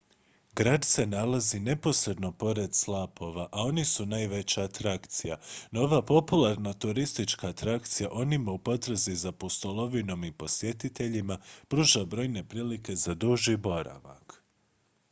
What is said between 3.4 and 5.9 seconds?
a oni su najveća atrakcija no